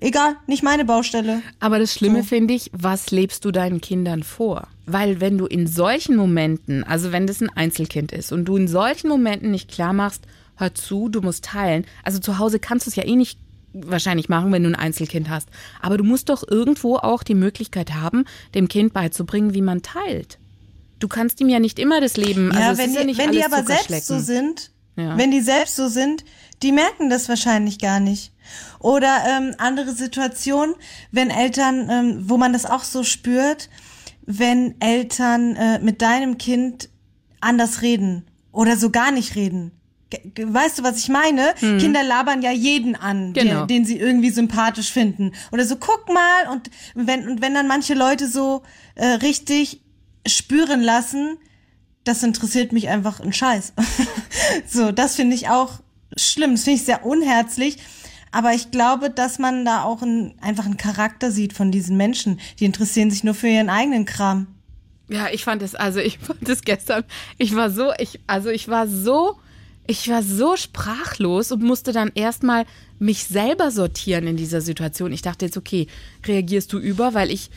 [0.00, 1.40] egal, nicht meine Baustelle.
[1.60, 2.30] Aber das Schlimme So.
[2.30, 4.66] finde ich, was lebst du deinen Kindern vor?
[4.86, 8.66] Weil wenn du in solchen Momenten, also wenn das ein Einzelkind ist und du in
[8.66, 10.24] solchen Momenten nicht klar machst,
[10.56, 11.86] hör zu, du musst teilen.
[12.02, 13.38] Also zu Hause kannst du es ja eh nicht
[13.86, 15.48] wahrscheinlich machen, wenn du ein Einzelkind hast.
[15.80, 20.38] Aber du musst doch irgendwo auch die Möglichkeit haben, dem Kind beizubringen, wie man teilt.
[20.98, 23.44] Du kannst ihm ja nicht immer das Leben, Ja, also wenn die, ja wenn die
[23.44, 25.16] aber selbst so sind, Ja.
[25.16, 26.24] wenn die selbst so sind,
[26.62, 28.32] die merken das wahrscheinlich gar nicht.
[28.80, 30.74] Oder ähm, andere Situationen,
[31.12, 33.68] wenn Eltern, ähm, wo man das auch so spürt,
[34.26, 36.88] wenn Eltern äh, mit deinem Kind
[37.40, 39.70] anders reden oder so gar nicht reden.
[40.40, 41.54] Weißt du, was ich meine?
[41.58, 43.34] Kinder labern ja jeden an.
[43.34, 43.66] Genau.
[43.66, 45.32] den, den sie irgendwie sympathisch finden.
[45.52, 48.62] Oder so, guck mal, und wenn, und wenn dann manche Leute so
[48.94, 49.82] äh, richtig
[50.26, 51.36] spüren lassen,
[52.04, 53.74] das interessiert mich einfach ein Scheiß.
[54.66, 55.80] so, das finde ich auch
[56.16, 56.52] schlimm.
[56.52, 57.78] Das finde ich sehr unherzlich.
[58.30, 62.40] Aber ich glaube, dass man da auch ein, einfach einen Charakter sieht von diesen Menschen.
[62.58, 64.46] Die interessieren sich nur für ihren eigenen Kram.
[65.08, 67.04] Ja, ich fand es, also ich fand es gestern,
[67.38, 69.38] ich war so, ich, also ich war so,
[69.88, 72.66] ich war so sprachlos und musste dann erstmal
[72.98, 75.12] mich selber sortieren in dieser Situation.
[75.12, 75.86] Ich dachte jetzt, okay,
[76.26, 77.50] reagierst du über, weil ich,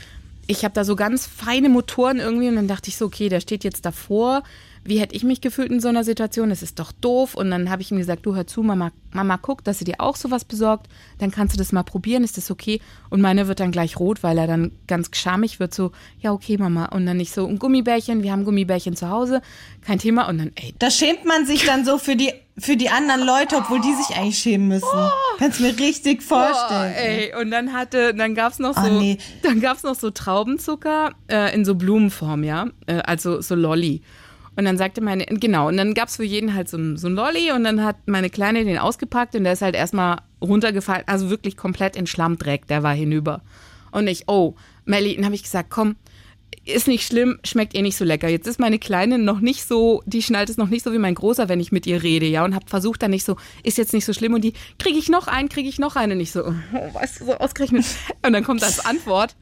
[0.47, 3.41] ich habe da so ganz feine Motoren irgendwie und dann dachte ich so, okay, der
[3.41, 4.43] steht jetzt davor.
[4.83, 6.49] Wie hätte ich mich gefühlt in so einer Situation?
[6.49, 7.35] Das ist doch doof.
[7.35, 9.95] Und dann habe ich ihm gesagt, du hör zu, Mama, Mama guckt, dass sie dir
[9.99, 10.87] auch sowas besorgt.
[11.19, 12.81] Dann kannst du das mal probieren, ist das okay?
[13.11, 16.57] Und meine wird dann gleich rot, weil er dann ganz schamig wird, so, ja, okay,
[16.57, 16.85] Mama.
[16.85, 19.41] Und dann nicht so, ein Gummibärchen, wir haben Gummibärchen zu Hause,
[19.81, 20.27] kein Thema.
[20.27, 23.57] Und dann, ey, Da schämt man sich dann so für die, für die anderen Leute,
[23.57, 24.87] obwohl die sich eigentlich schämen müssen.
[25.37, 26.93] Kannst du mir richtig vorstellen.
[26.95, 27.33] Oh, ey.
[27.39, 29.19] Und dann hatte, dann gab's noch so, Ah, nee.
[29.43, 34.01] dann gab's noch so Traubenzucker äh, in so Blumenform, ja, äh, also so Lolli.
[34.55, 37.13] Und dann sagte meine, genau, und dann gab's für jeden halt so ein, so ein
[37.13, 41.29] Lolli und dann hat meine Kleine den ausgepackt und der ist halt erstmal runtergefallen, also
[41.29, 43.41] wirklich komplett in Schlammdreck, der war hinüber.
[43.91, 45.95] Und ich, oh, Melly, dann habe ich gesagt, komm,
[46.65, 48.27] ist nicht schlimm, schmeckt eh nicht so lecker.
[48.27, 51.15] Jetzt ist meine Kleine noch nicht so, die schnallt es noch nicht so wie mein
[51.15, 53.93] Großer, wenn ich mit ihr rede, ja, und hab versucht dann nicht so, ist jetzt
[53.93, 56.31] nicht so schlimm und die, kriege ich noch einen, kriege ich noch einen und ich
[56.31, 57.85] so, oh, weißt du, so ausgerechnet.
[58.25, 59.35] Und dann kommt als Antwort,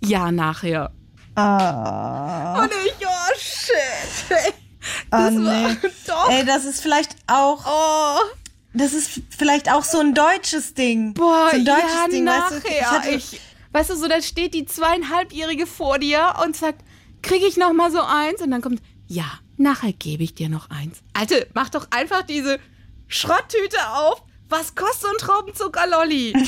[0.00, 0.92] ja, nachher.
[1.36, 3.74] Ah, Und ich, oh, shit.
[5.10, 5.76] ah, Das war, nee.
[6.06, 6.30] doch.
[6.30, 8.18] Ey, das ist vielleicht auch, Oh,
[8.72, 11.14] das ist vielleicht auch so ein deutsches Ding.
[11.14, 12.50] boah, so ein deutsches ja, Ding, nachher.
[12.56, 12.68] weißt du?
[12.68, 13.40] Ich hatte, ich,
[13.72, 16.82] weißt du, so, da steht die zweieinhalbjährige vor dir und sagt,
[17.22, 18.40] kriege ich noch mal so eins?
[18.40, 19.24] Und dann kommt, ja,
[19.56, 20.98] nachher gebe ich dir noch eins.
[21.14, 22.58] Alte, mach doch einfach diese
[23.08, 24.22] Schrotttüte auf.
[24.48, 26.32] Was kostet so ein Traubenzuckerlolli?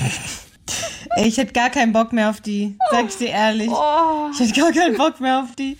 [1.17, 3.71] ich hätte gar keinen Bock mehr auf die, sag ich dir ehrlich.
[3.71, 5.79] Oh, Ich hätte gar keinen Bock mehr auf die.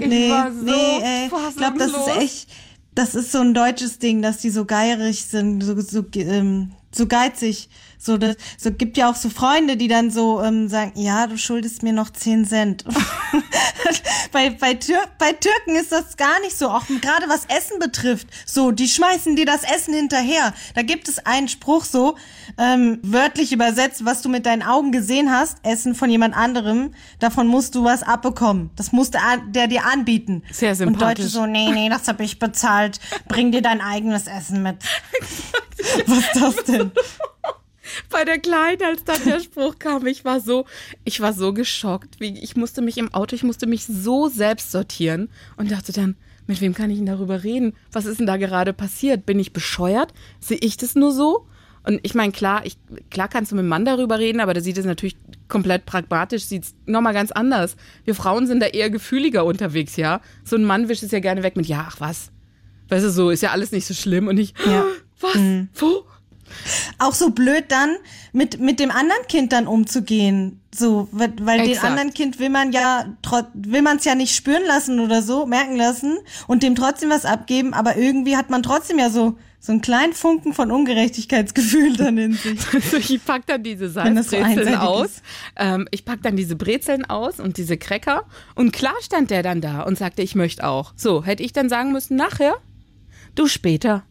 [0.00, 1.30] Ich nee, war so nee, ey.
[1.48, 2.48] Ich glaube, das ist echt,
[2.94, 7.06] das ist so ein deutsches Ding, dass die so geierig sind, so, so, ähm, so
[7.06, 7.68] geizig.
[8.04, 11.38] So, das, so gibt ja auch so Freunde, die dann so ähm, sagen, ja, du
[11.38, 12.84] schuldest mir noch 10 Cent.
[14.32, 18.28] bei, bei, Tür bei Türken ist das gar nicht so, auch gerade was Essen betrifft.
[18.44, 20.52] So, die schmeißen dir das Essen hinterher.
[20.74, 22.16] Da gibt es einen Spruch so,
[22.58, 27.46] ähm, wörtlich übersetzt, was du mit deinen Augen gesehen hast, Essen von jemand anderem, davon
[27.46, 28.68] musst du was abbekommen.
[28.76, 30.42] Das musste der dir anbieten.
[30.52, 31.24] Sehr Und sympathisch.
[31.24, 33.00] Deutsche so, nee, nee, das hab ich bezahlt.
[33.28, 34.76] Bring dir dein eigenes Essen mit.
[36.06, 36.92] was ist das denn?
[38.10, 40.64] Bei der Kleinen, als dann der Spruch kam, ich war so,
[41.04, 42.20] ich war so geschockt.
[42.20, 46.16] Wie, ich musste mich im Auto, ich musste mich so selbst sortieren und dachte dann,
[46.46, 47.72] mit wem kann ich denn darüber reden?
[47.92, 49.24] Was ist denn da gerade passiert?
[49.24, 50.12] Bin ich bescheuert?
[50.40, 51.46] Sehe ich das nur so?
[51.86, 52.76] Und ich meine, klar, ich,
[53.10, 55.16] klar kannst du mit dem Mann darüber reden, aber der sieht es natürlich
[55.48, 57.76] komplett pragmatisch, sieht es nochmal ganz anders.
[58.04, 60.20] Wir Frauen sind da eher gefühliger unterwegs, ja.
[60.44, 62.30] So ein Mann wischt es ja gerne weg mit, ja, ach was.
[62.88, 64.84] Weißt du, so ist ja alles nicht so schlimm und ich, Ja.
[65.20, 65.36] was?
[65.74, 66.04] Wo?
[66.98, 67.96] Auch so blöd dann
[68.32, 71.84] mit mit dem anderen Kind dann umzugehen, so weil, den Exakt.
[71.84, 73.06] anderen Kind will man ja
[73.54, 77.24] will man es ja nicht spüren lassen oder so merken lassen und dem trotzdem was
[77.24, 82.18] abgeben, aber irgendwie hat man trotzdem ja so so einen kleinen Funken von Ungerechtigkeitsgefühl dann
[82.18, 83.14] in sich.
[83.14, 85.22] Ich pack dann diese so Salzbrezeln einseitig aus.
[85.56, 88.26] Ähm, ich pack dann diese Brezeln aus und diese Cracker.
[88.54, 90.92] Und klar stand der dann da und sagte, ich möchte auch.
[90.96, 92.56] So, hätte ich dann sagen müssen, nachher?
[93.34, 94.04] Du später.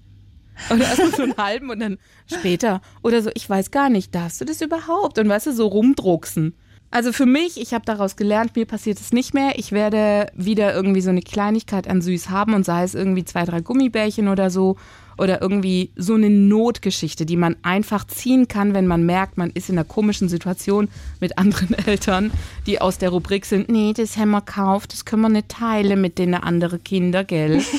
[0.70, 2.82] Oder erst mal so einen halben und dann später.
[3.02, 5.20] Oder so, ich weiß gar nicht, darfst du das überhaupt?
[5.20, 6.56] Und weißt du, so rumdrucksen.
[6.94, 9.58] Also für mich, ich habe daraus gelernt, mir passiert es nicht mehr.
[9.58, 13.46] Ich werde wieder irgendwie so eine Kleinigkeit an süß haben und sei es irgendwie zwei,
[13.46, 14.78] drei Gummibärchen oder so.
[15.18, 19.70] Oder irgendwie so eine Notgeschichte, die man einfach ziehen kann, wenn man merkt, man ist
[19.70, 20.88] in einer komischen Situation
[21.20, 22.32] mit anderen Eltern,
[22.68, 26.00] die aus der Rubrik sind, nee, das haben wir gekauft, das können wir nicht teilen
[26.00, 27.64] mit den anderen Kindern, gell?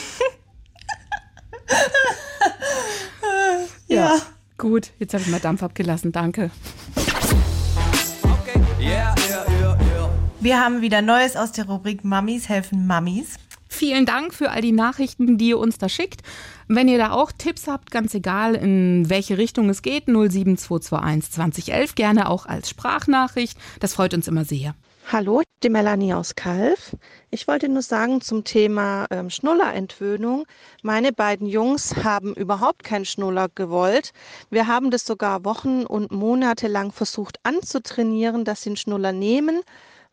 [3.95, 4.17] Ja.
[4.17, 4.23] ja.
[4.57, 6.13] Gut, jetzt habe ich mal Dampf abgelassen.
[6.13, 6.51] Danke.
[6.95, 8.61] Okay.
[8.81, 13.37] Yeah, yeah, yeah, Wir haben wieder Neues aus der Rubrik Mummies helfen Mummies.
[13.69, 16.23] Vielen Dank für all die Nachrichten, die ihr uns da schickt.
[16.69, 21.95] Wenn ihr da auch Tipps habt, ganz egal in welche Richtung es geht, 07221 2011
[21.97, 23.59] gerne auch als Sprachnachricht.
[23.81, 24.77] Das freut uns immer sehr.
[25.13, 26.97] Hallo, die Melanie aus Kalf.
[27.31, 30.47] Ich wollte nur sagen zum Thema ähm, Schnullerentwöhnung.
[30.83, 34.13] Meine beiden Jungs haben überhaupt keinen Schnuller gewollt.
[34.49, 39.61] Wir haben das sogar Wochen und Monate lang versucht anzutrainieren, dass sie einen Schnuller nehmen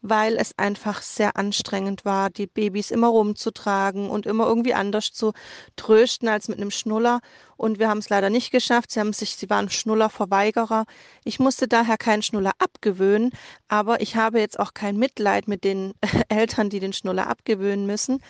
[0.02, 5.34] weil es einfach sehr anstrengend war, die Babys immer rumzutragen und immer irgendwie anders zu
[5.76, 7.22] trösten als mit einem Schnuller.
[7.58, 8.92] Und wir haben es leider nicht geschafft.
[8.92, 10.86] Sie haben sich, sie waren Schnullerverweigerer.
[11.24, 13.32] Ich musste daher keinen Schnuller abgewöhnen,
[13.68, 15.94] aber ich habe jetzt auch kein Mitleid mit den
[16.30, 18.22] Eltern, die den Schnuller abgewöhnen müssen,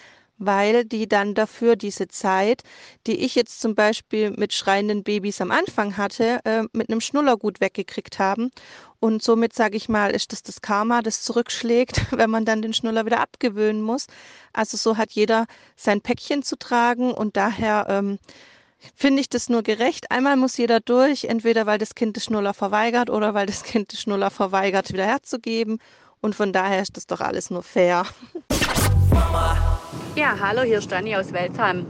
[0.41, 2.63] weil die dann dafür diese Zeit,
[3.05, 7.37] die ich jetzt zum Beispiel mit schreienden Babys am Anfang hatte, äh, mit einem Schnuller
[7.37, 8.51] gut weggekriegt haben.
[8.99, 12.73] Und somit, sage ich mal, ist das das Karma, das zurückschlägt, wenn man dann den
[12.73, 14.07] Schnuller wieder abgewöhnen muss.
[14.51, 18.17] Also so hat jeder sein Päckchen zu tragen und daher ähm,
[18.95, 20.09] finde ich das nur gerecht.
[20.09, 23.91] Einmal muss jeder durch, entweder weil das Kind den Schnuller verweigert oder weil das Kind
[23.91, 25.77] den Schnuller verweigert, wieder herzugeben.
[26.19, 28.05] Und von daher ist das doch alles nur fair.
[30.17, 31.85] Ja, hallo, hier ist Dani aus Weltheim.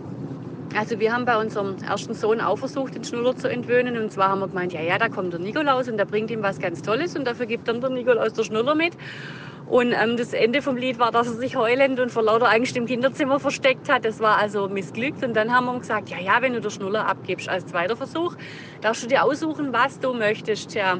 [0.78, 3.98] Also wir haben bei unserem ersten Sohn auch versucht, den Schnuller zu entwöhnen.
[3.98, 6.44] Und zwar haben wir gemeint, ja, ja, da kommt der Nikolaus und der bringt ihm
[6.44, 8.94] was ganz Tolles und dafür gibt dann der Nikolaus der Schnuller mit.
[9.68, 12.78] Und ähm, das Ende vom Lied war, dass er sich heulend und vor lauter Angst
[12.78, 14.06] im Kinderzimmer versteckt hat.
[14.06, 15.24] Das war also missglückt.
[15.24, 17.96] Und dann haben wir ihm gesagt, ja, ja, wenn du den Schnuller abgibst als zweiter
[17.96, 18.36] Versuch,
[18.82, 20.76] darfst du dir aussuchen, was du möchtest.
[20.76, 21.00] Ja,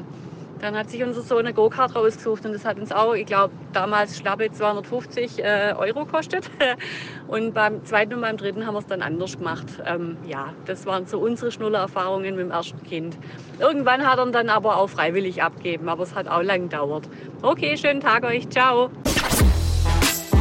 [0.62, 3.52] dann hat sich unser Sohn eine Go-Kart rausgesucht und das hat uns auch, ich glaube,
[3.72, 6.50] damals schlappe 250 äh, Euro kostet.
[7.28, 9.66] Und beim zweiten und beim dritten haben wir es dann anders gemacht.
[9.86, 13.16] Ähm, ja, das waren so unsere Schnullererfahrungen mit dem ersten Kind.
[13.58, 17.08] Irgendwann hat er dann aber auch freiwillig abgeben, aber es hat auch lang gedauert.
[17.40, 18.90] Okay, schönen Tag euch, ciao.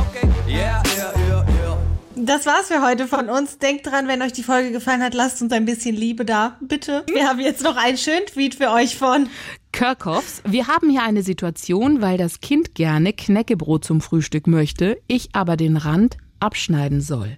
[0.09, 1.77] Okay, yeah, yeah, yeah, yeah.
[2.15, 3.57] Das war's für heute von uns.
[3.57, 6.57] Denkt dran, wenn euch die Folge gefallen hat, lasst uns ein bisschen Liebe da.
[6.59, 7.05] Bitte.
[7.11, 9.29] Wir haben jetzt noch einen schönen Tweet für euch von
[9.71, 15.29] Kirchhoffs, wir haben hier eine Situation, weil das Kind gerne Knäckebrot zum Frühstück möchte, ich
[15.33, 17.37] aber den Rand abschneiden soll.